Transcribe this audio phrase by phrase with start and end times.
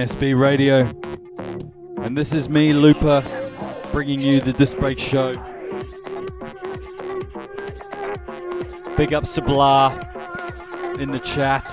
[0.00, 0.90] NSB Radio.
[2.02, 3.22] And this is me, Looper,
[3.92, 5.34] bringing you the Disc Break Show.
[8.96, 9.92] Big ups to Blah
[10.98, 11.66] in the chat.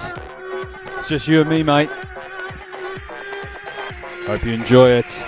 [0.98, 1.90] It's just you and me, mate.
[4.26, 5.27] Hope you enjoy it.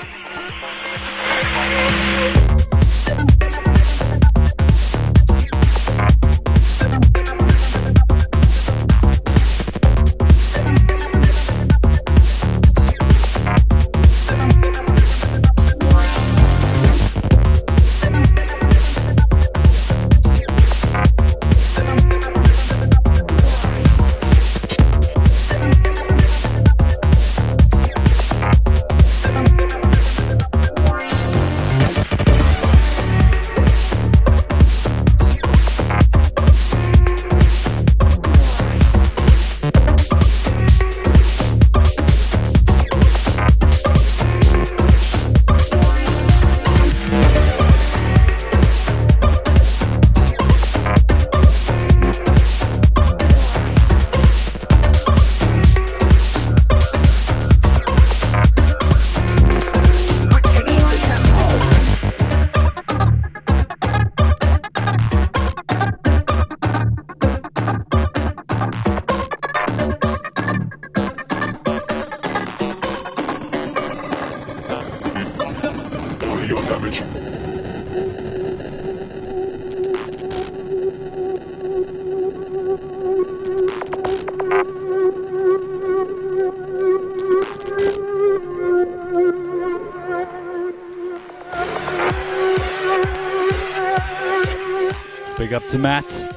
[95.70, 96.36] To Matt.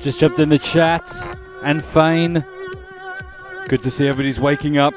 [0.00, 1.12] Just jumped in the chat.
[1.62, 2.44] And Fane.
[3.68, 4.94] Good to see everybody's waking up.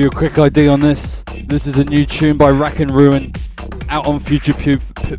[0.00, 1.22] You a quick ID on this.
[1.46, 3.30] This is a new tune by Rack and Ruin,
[3.90, 5.16] out on Future Pu- P-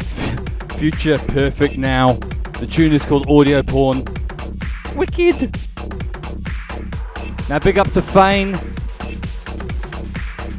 [0.77, 2.13] Future Perfect now.
[2.59, 4.03] The tune is called Audio Porn.
[4.95, 5.55] Wicked.
[7.47, 8.53] Now big up to Fane.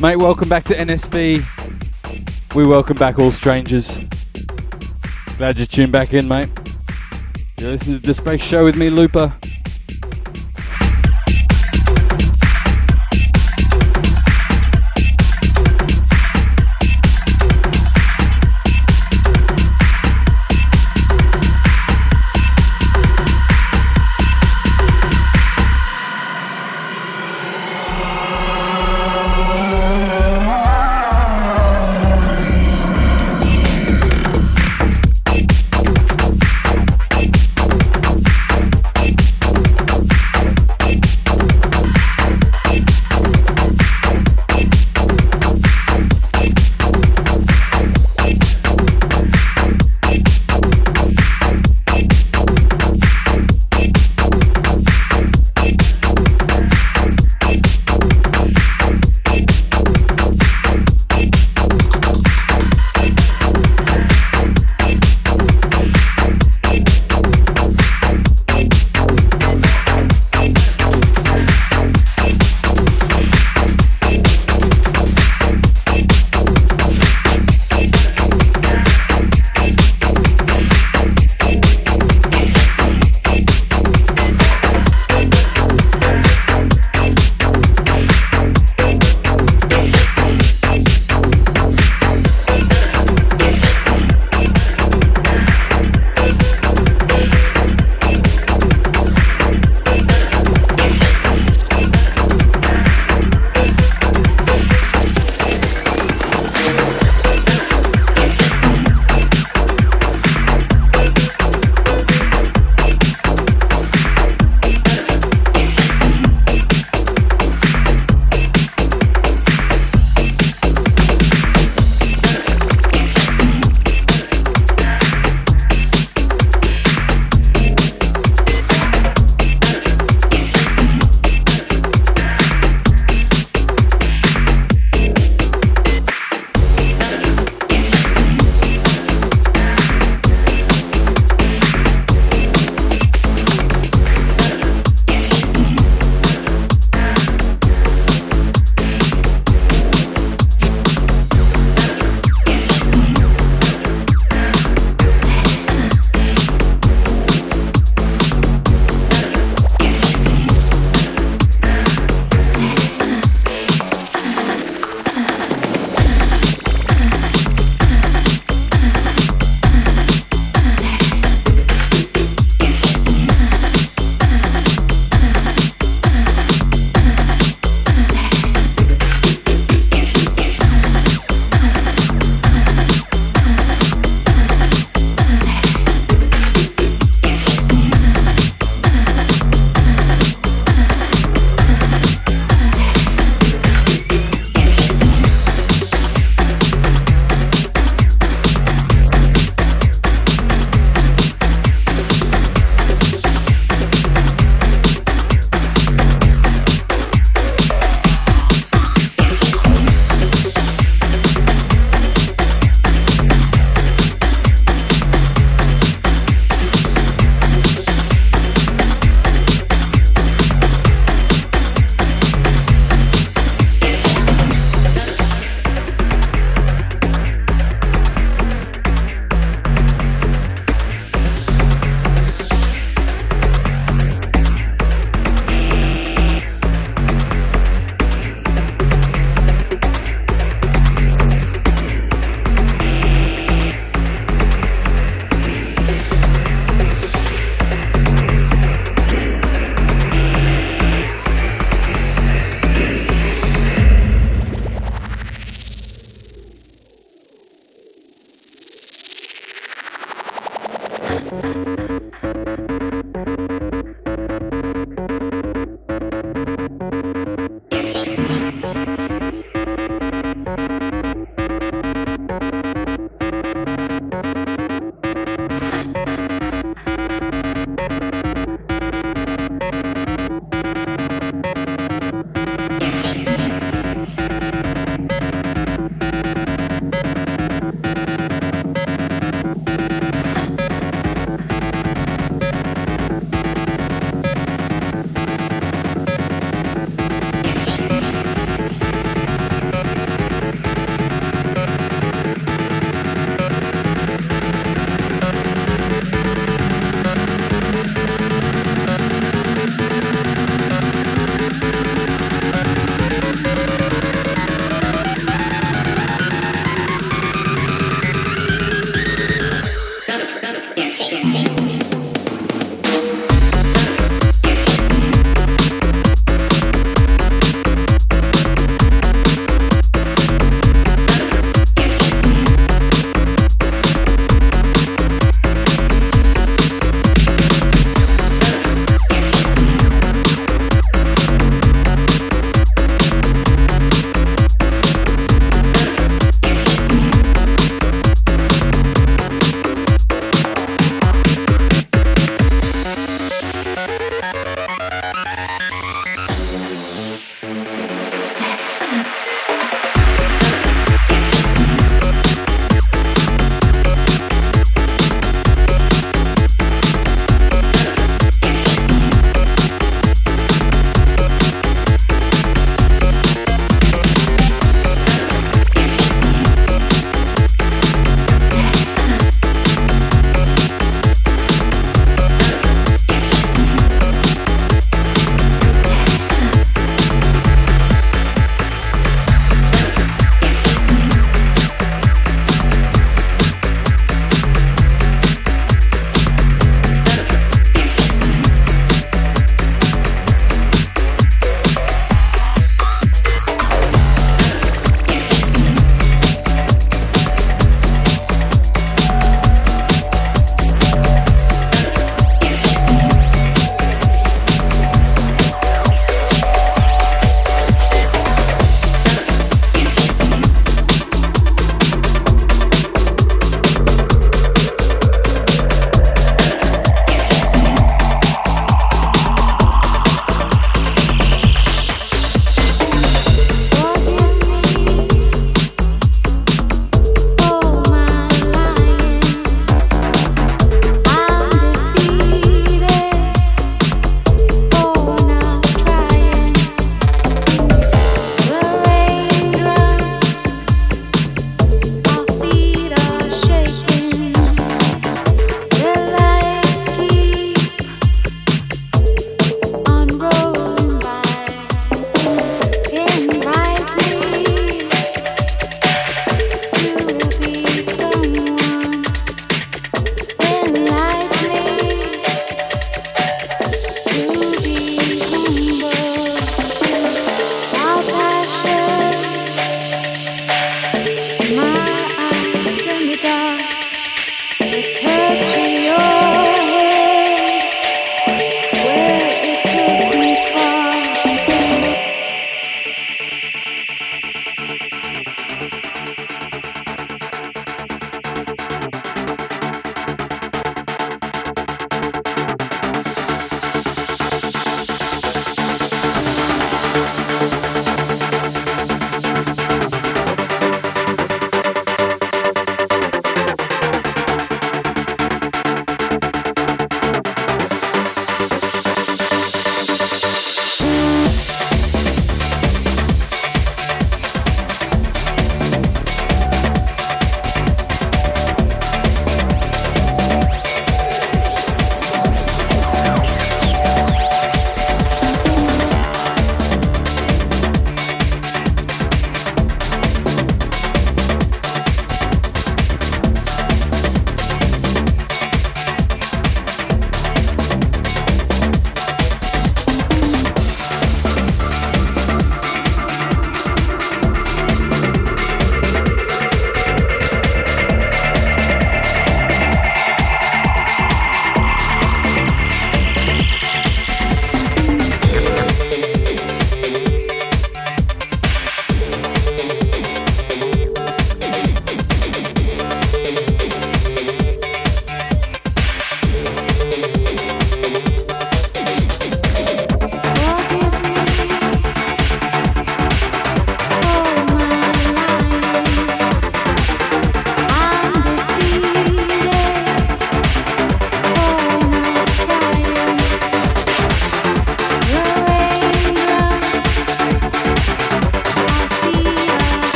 [0.00, 1.44] Mate, welcome back to NSB.
[2.54, 3.98] We welcome back all strangers.
[5.36, 6.48] Glad you tuned back in, mate.
[7.58, 9.34] You're listening to the Space Show with me, Looper.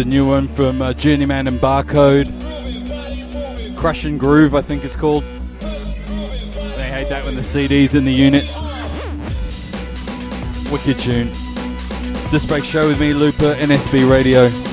[0.00, 2.26] The new one from uh, Journeyman and Barcode.
[3.76, 5.22] Crush and Groove, I think it's called.
[5.60, 8.44] They hate that when the CD's in the unit.
[10.72, 11.26] Wicked tune.
[12.30, 14.69] Disc Show with me, Looper, NSB Radio.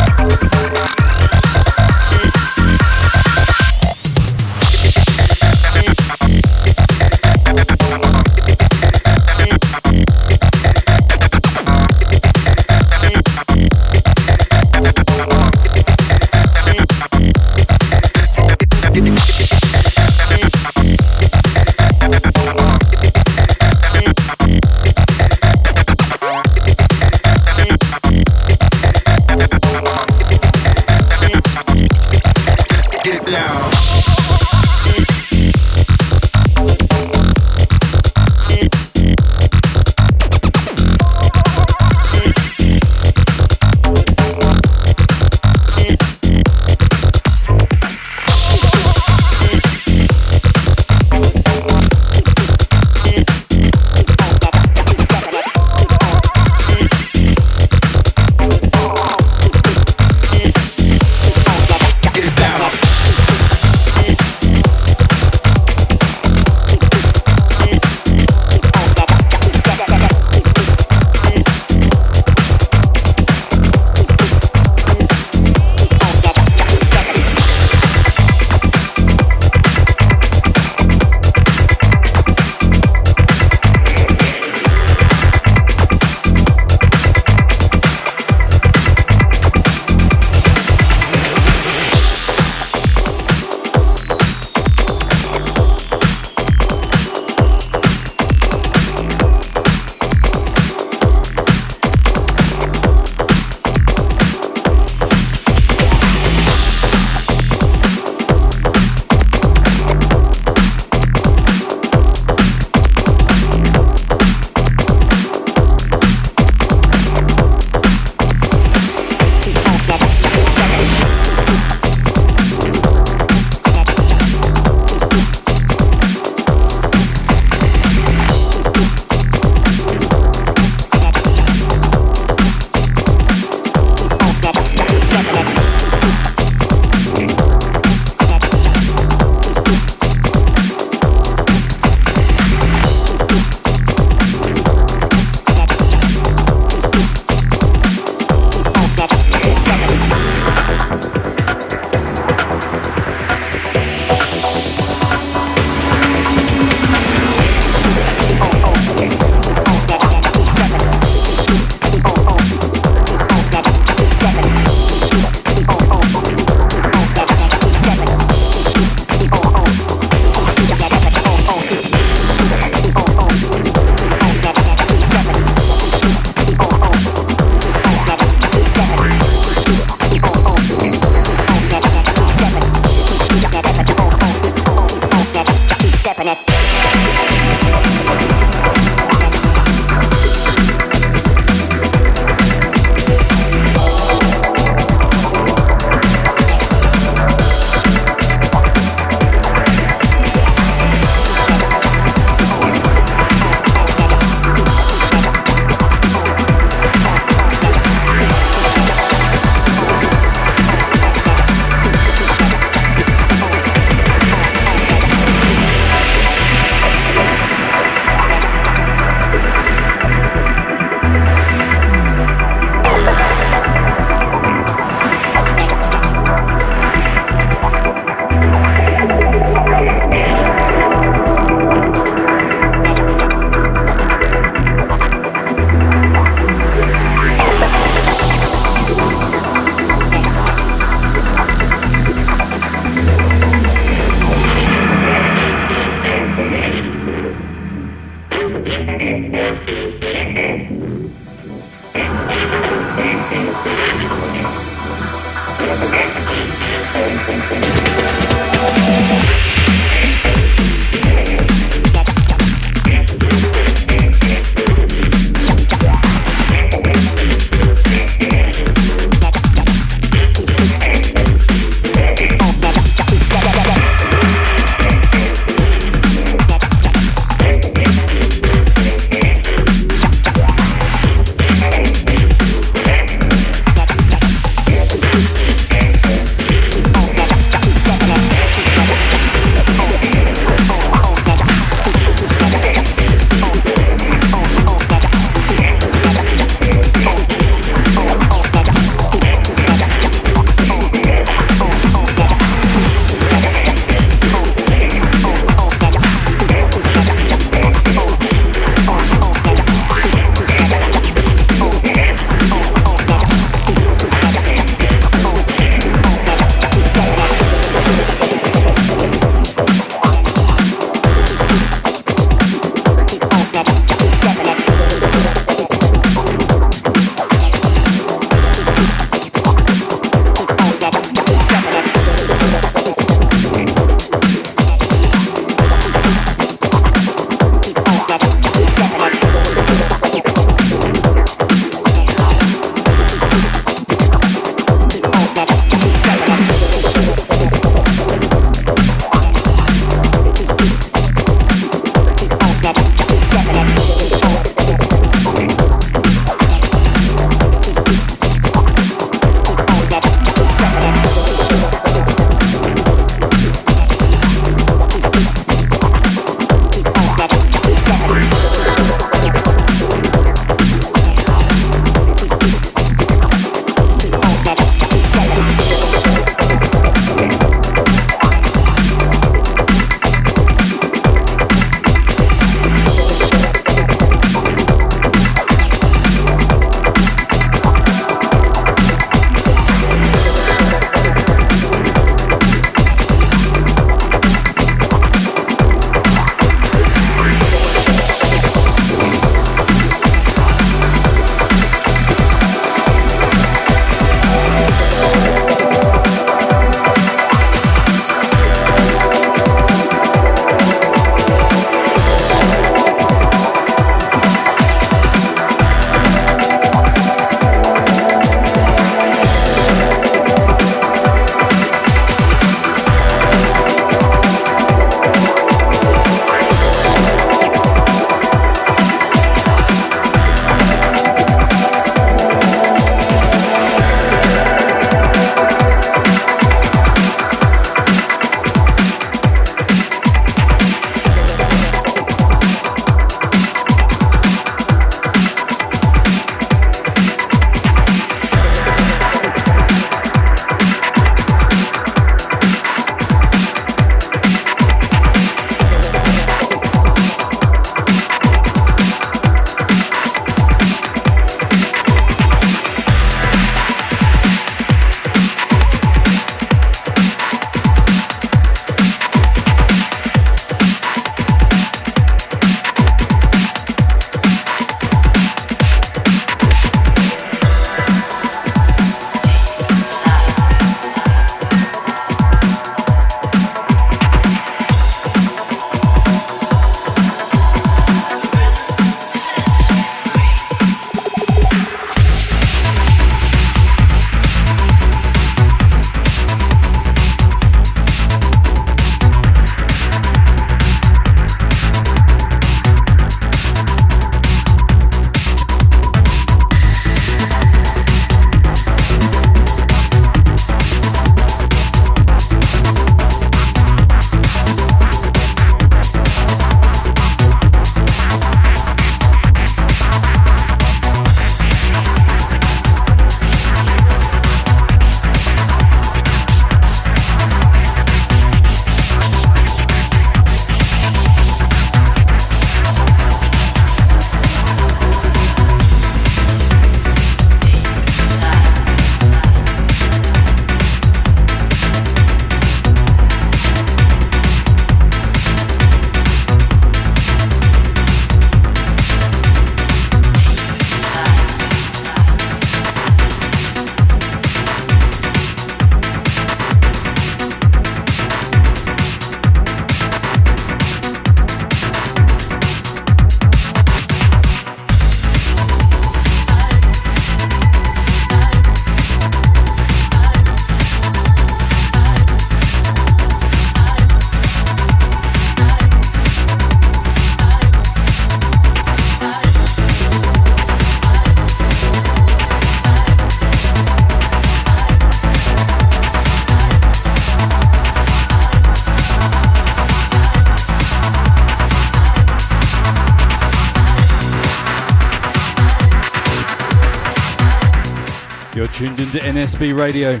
[599.12, 600.00] NSB Radio.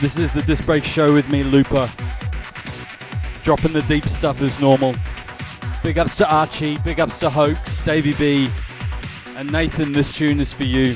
[0.00, 1.90] This is the Disc Break Show with me, Looper.
[3.42, 4.94] Dropping the deep stuff as normal.
[5.82, 8.48] Big ups to Archie, big ups to Hoax, Davey B,
[9.36, 9.90] and Nathan.
[9.90, 10.94] This tune is for you.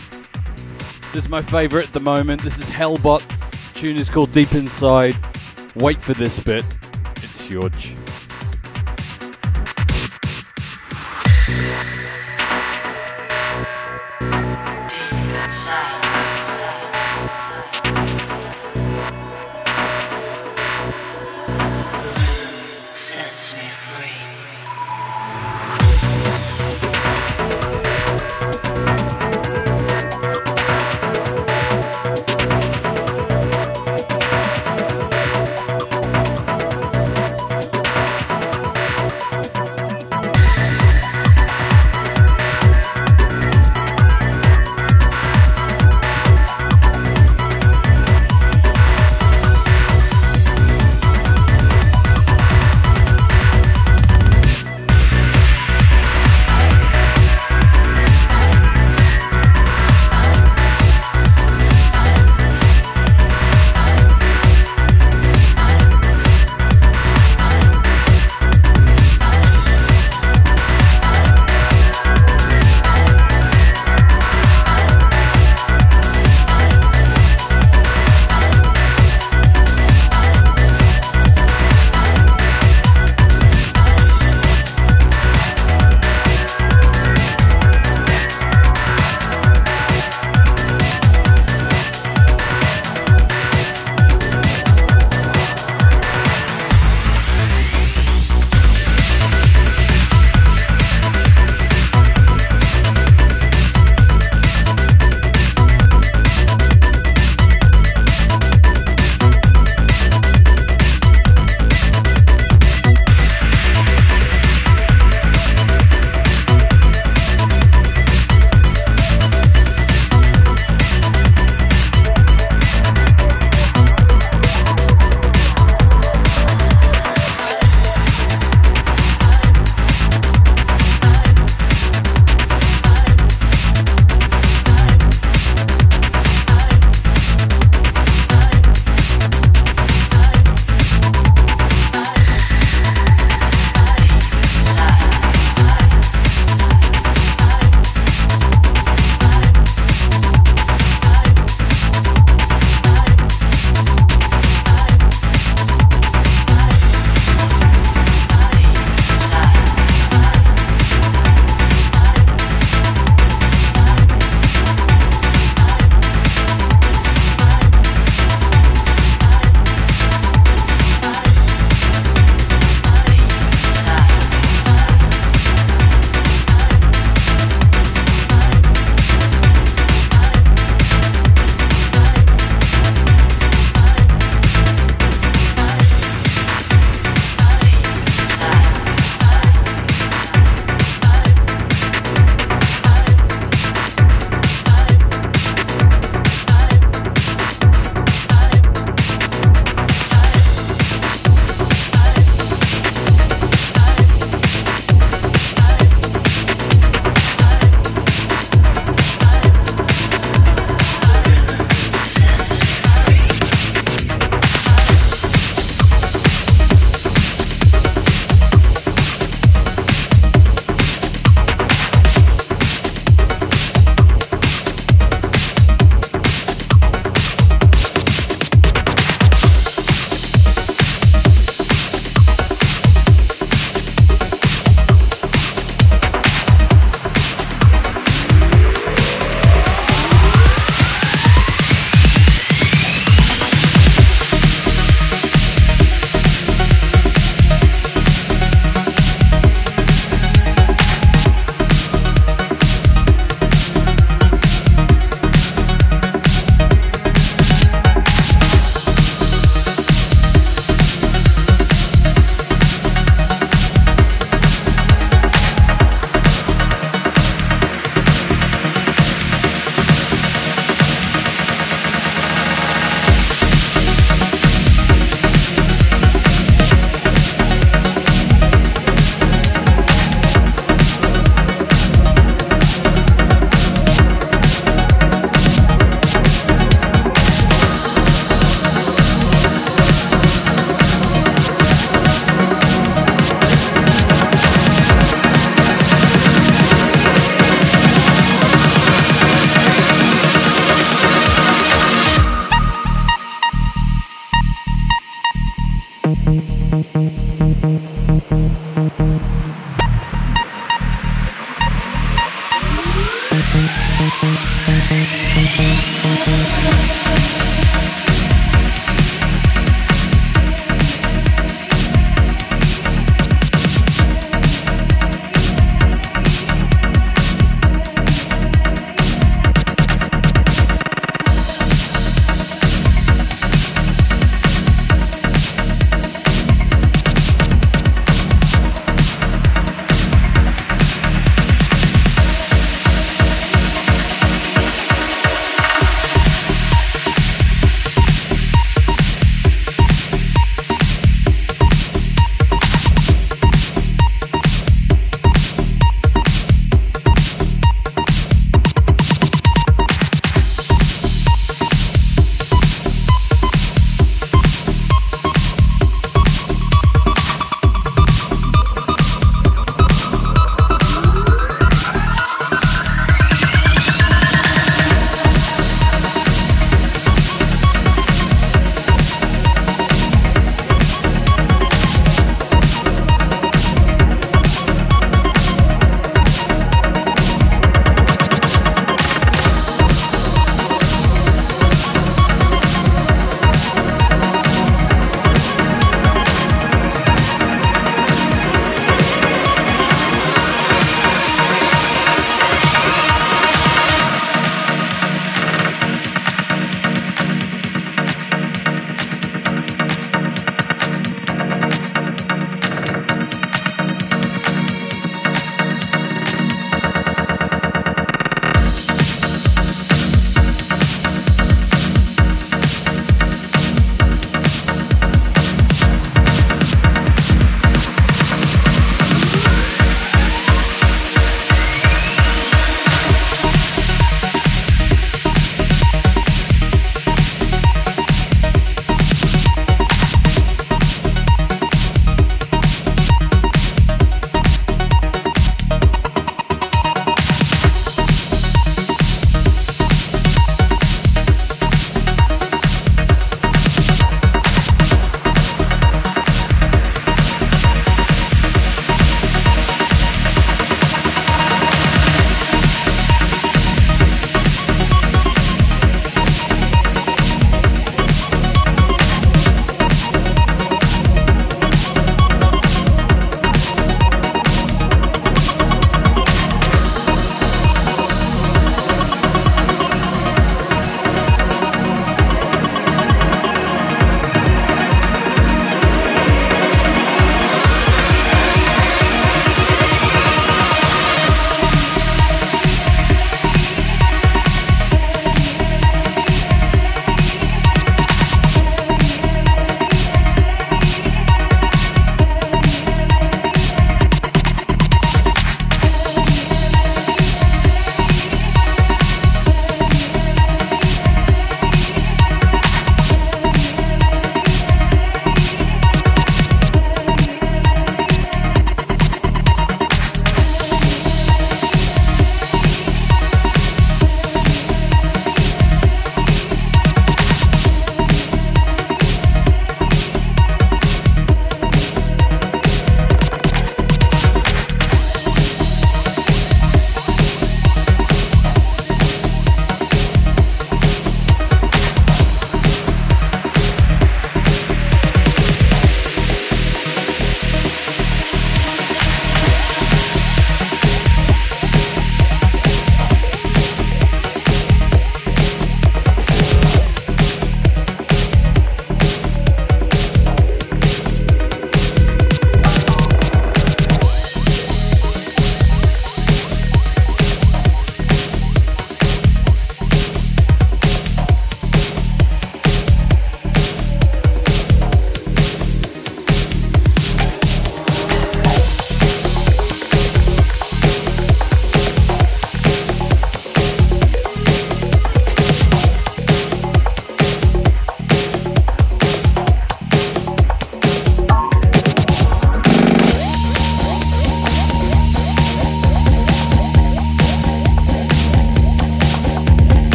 [1.12, 2.40] This is my favourite at the moment.
[2.40, 3.26] This is Hellbot.
[3.28, 5.16] The tune is called Deep Inside.
[5.74, 6.64] Wait for this bit.
[7.16, 7.99] It's huge.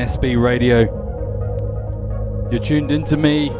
[0.00, 0.88] NSB Radio.
[2.50, 3.50] You're tuned into me,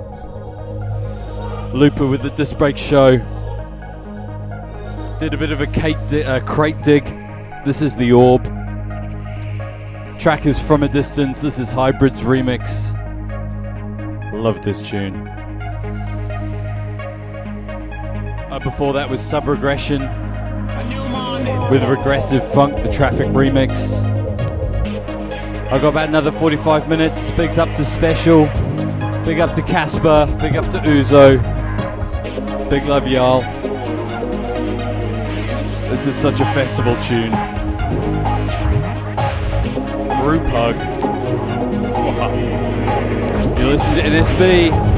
[1.78, 3.18] Looper with the Disc Break Show.
[5.20, 7.04] Did a bit of a di- uh, crate dig.
[7.66, 8.44] This is The Orb.
[10.18, 11.40] Track is From a Distance.
[11.40, 12.94] This is Hybrids Remix.
[14.32, 15.28] Love this tune.
[18.48, 20.00] Uh, before that was Subregression
[21.70, 24.09] with Regressive Funk, the Traffic Remix.
[25.72, 27.30] I've got about another 45 minutes.
[27.30, 28.46] Big up to Special.
[29.24, 30.26] Big up to Casper.
[30.40, 31.38] Big up to Uzo.
[32.68, 33.42] Big love, y'all.
[35.88, 37.30] This is such a festival tune.
[40.20, 40.76] Group hug.
[43.60, 44.89] You listen to NSB.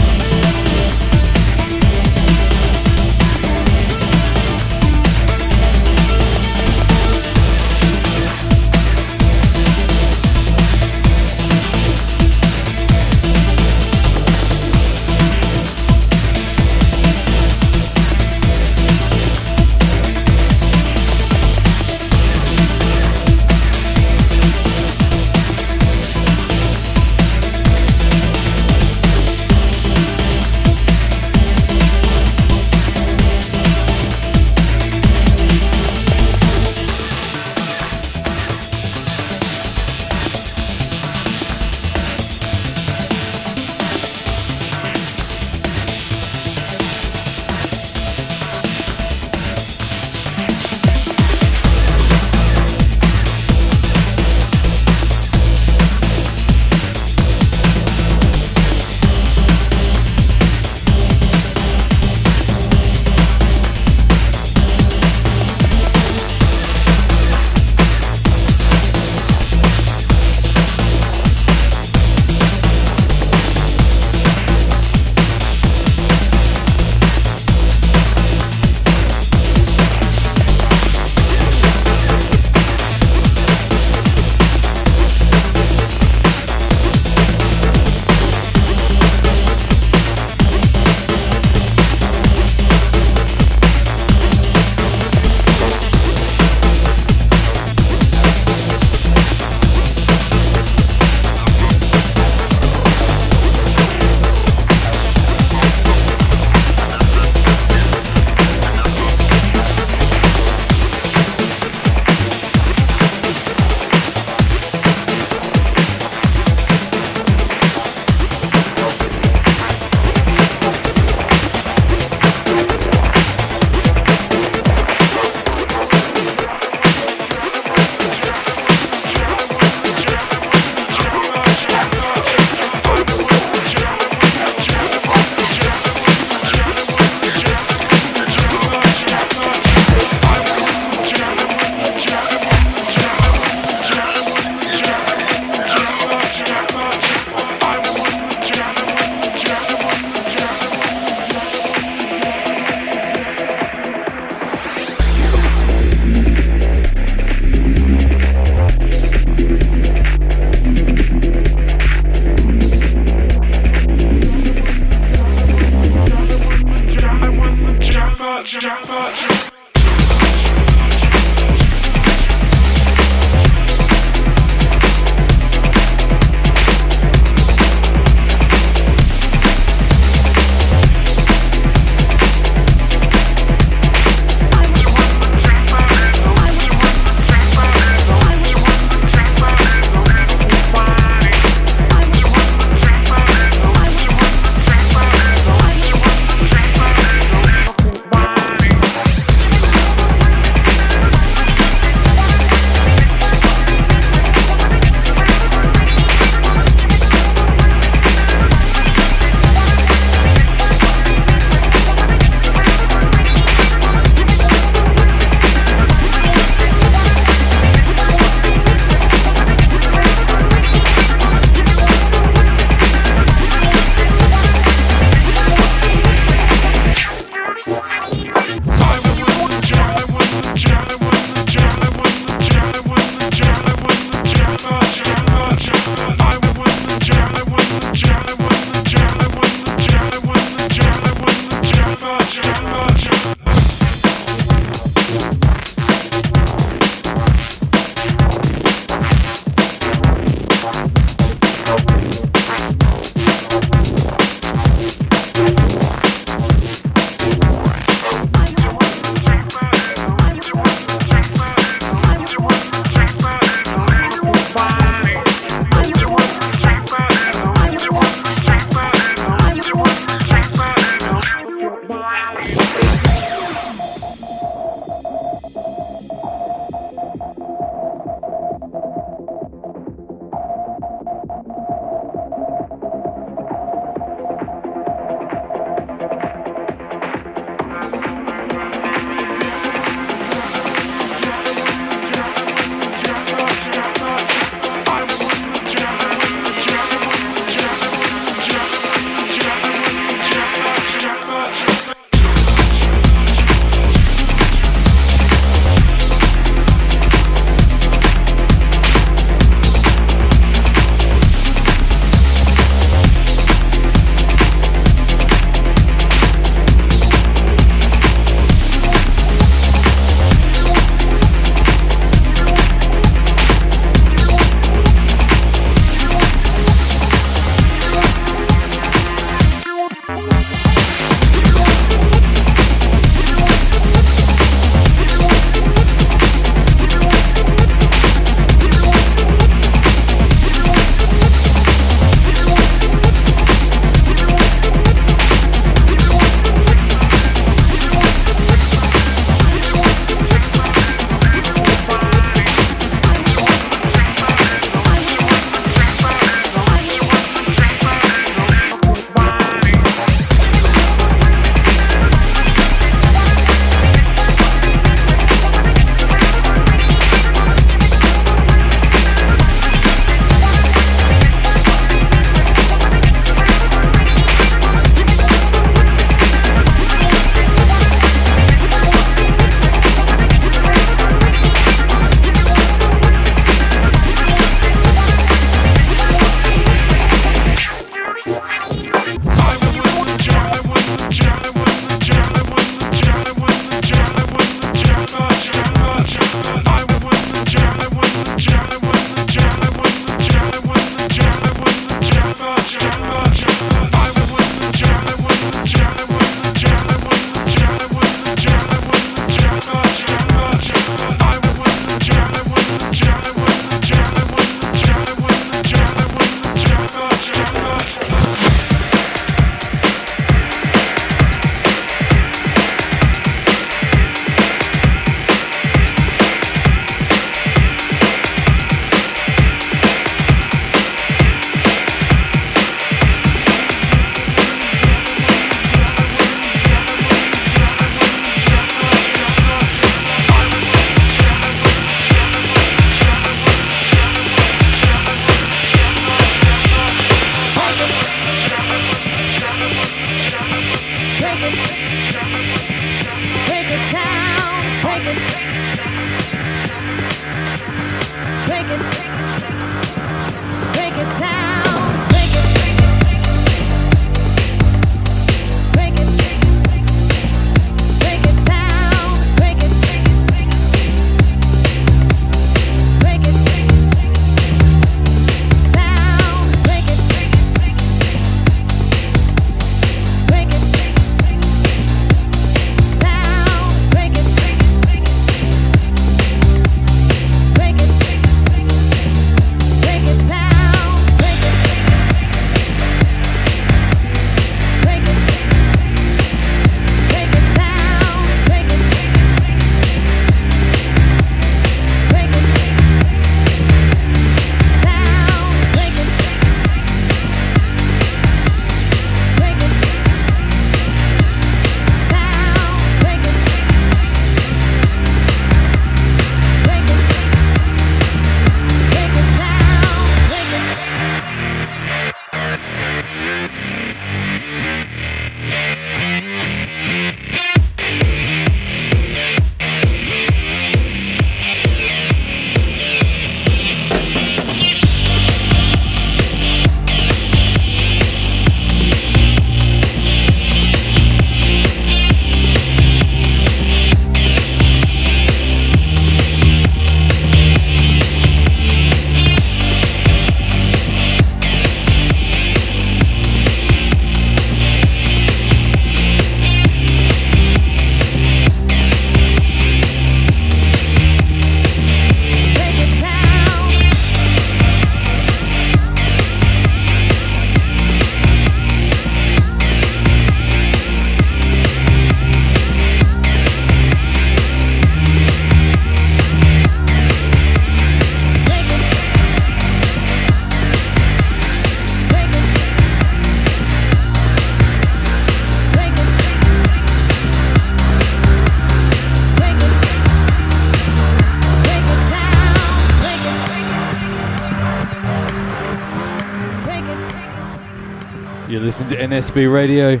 [599.20, 600.00] NSB Radio.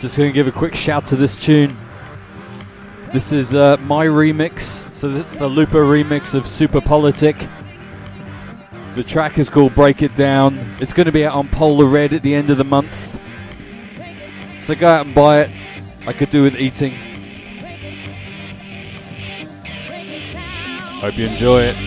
[0.00, 1.76] Just going to give a quick shout to this tune.
[3.12, 4.92] This is uh, my remix.
[4.92, 7.48] So it's the Looper remix of Super Politic.
[8.96, 10.76] The track is called Break It Down.
[10.80, 13.20] It's going to be out on Polar Red at the end of the month.
[14.58, 15.50] So go out and buy it.
[16.04, 16.96] I could do with eating.
[21.00, 21.83] Hope you enjoy it.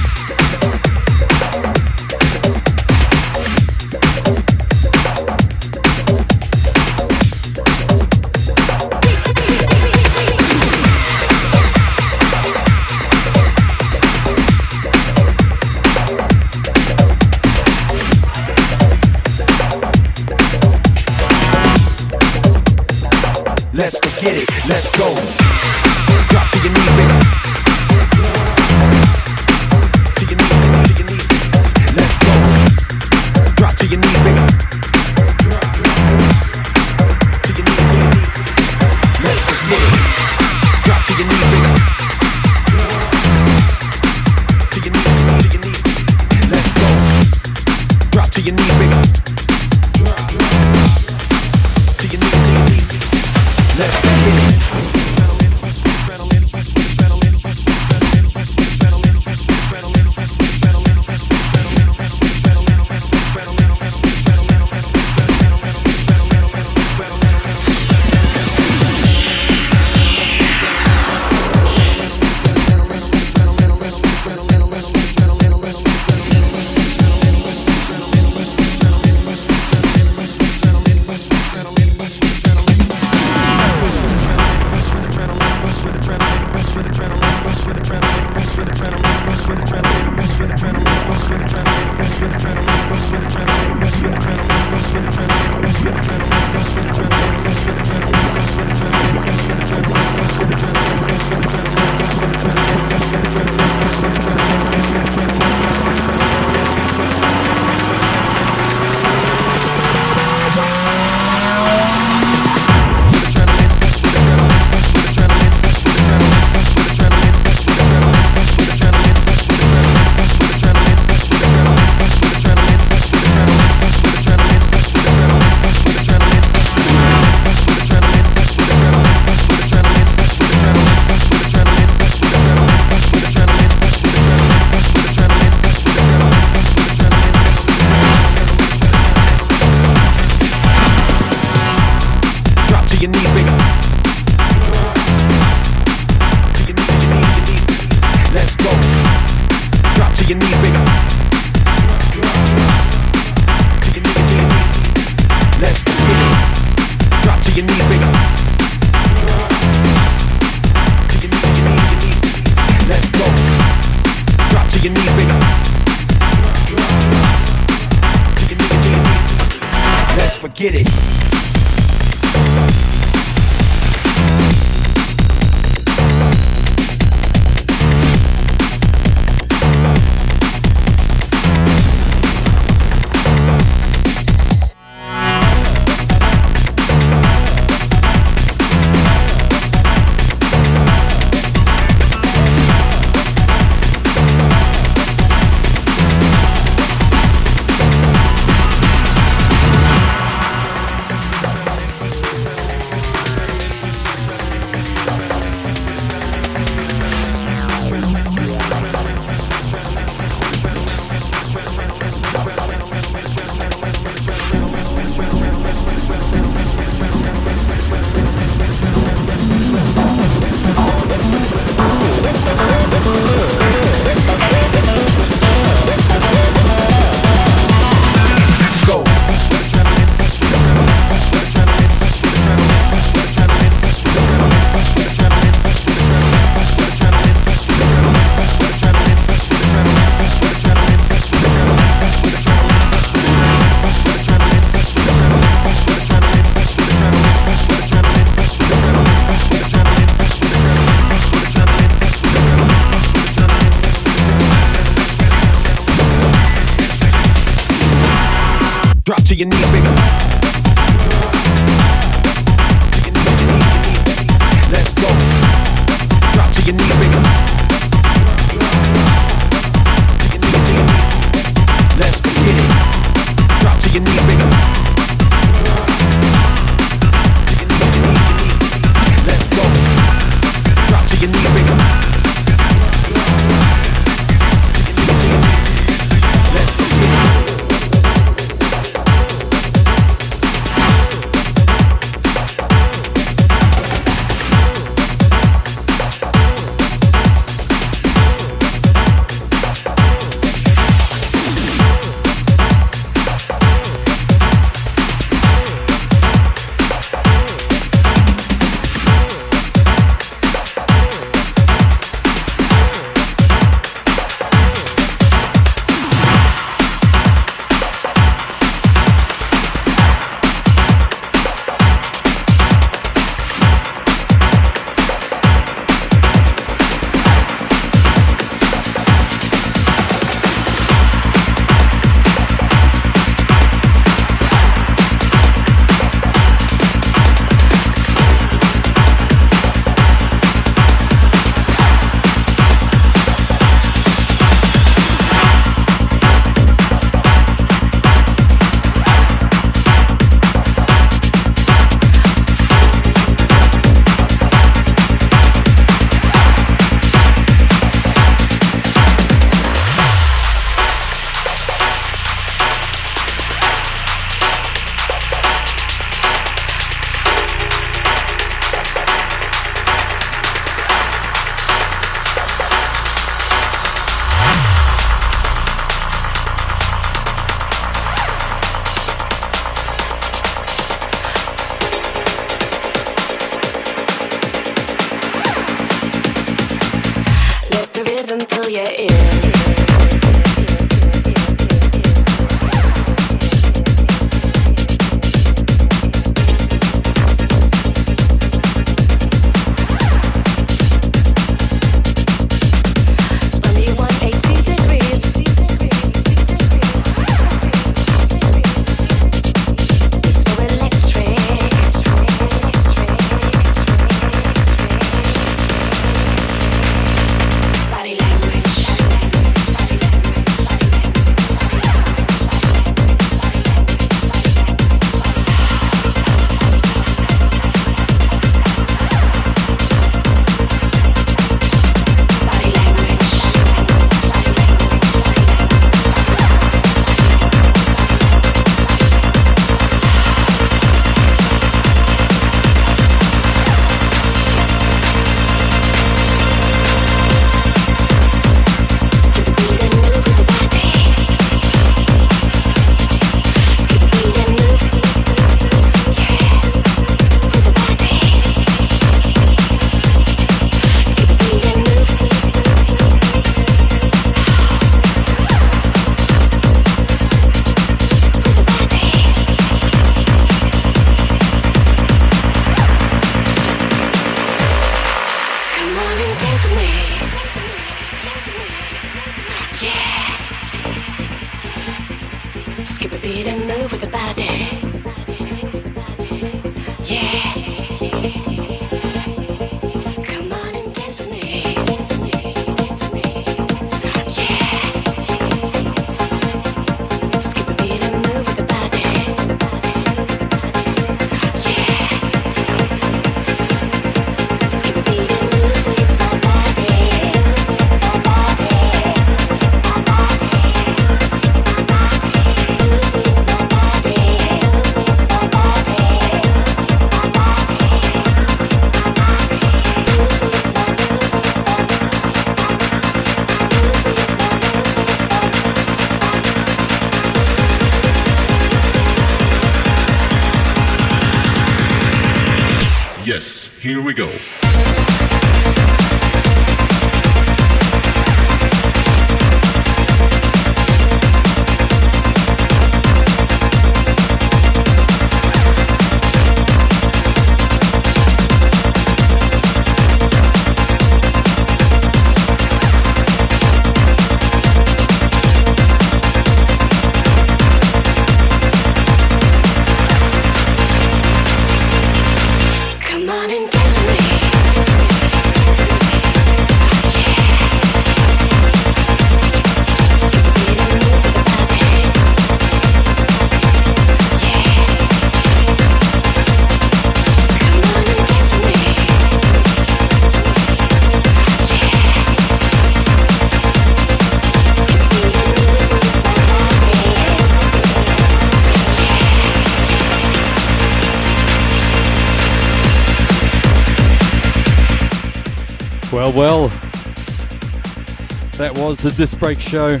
[599.10, 600.00] The Disc Break Show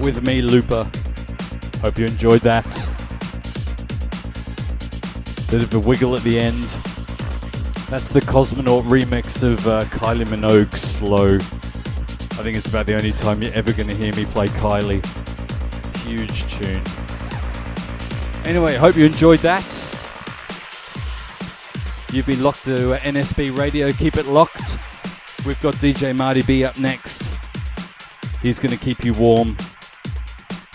[0.00, 0.88] with me, Looper.
[1.80, 2.64] Hope you enjoyed that.
[5.50, 6.62] Bit of a wiggle at the end.
[7.90, 11.34] That's the Cosmonaut remix of uh, Kylie Minogue's Slow.
[11.34, 15.04] I think it's about the only time you're ever going to hear me play Kylie.
[16.06, 16.82] Huge tune.
[18.44, 19.64] Anyway, hope you enjoyed that.
[22.12, 23.90] You've been locked to NSB Radio.
[23.90, 24.78] Keep it locked.
[25.44, 27.05] We've got DJ Marty B up next.
[28.46, 29.56] He's going to keep you warm.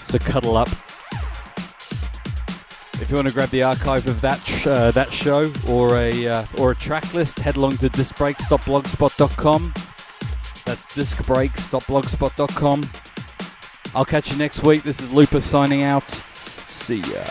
[0.03, 0.67] So cuddle up.
[2.99, 6.27] If you want to grab the archive of that sh- uh, that show or a
[6.27, 9.73] uh, or a track list, head along to discbreak.blogspot.com.
[10.65, 12.89] That's discbreak.blogspot.com.
[13.95, 14.83] I'll catch you next week.
[14.83, 16.09] This is Looper signing out.
[16.67, 17.23] See ya.